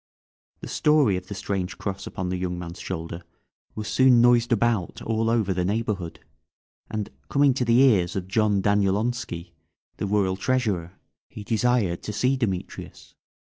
[0.61, 3.21] The story of the strange cross upon the young man's shoulder
[3.75, 6.19] was soon noised about all over the neighbourhood,
[6.89, 9.51] and coming to the ears of John Danielonski,
[9.97, 10.93] the Royal Treasurer,
[11.29, 13.13] he desired to see Demetrius.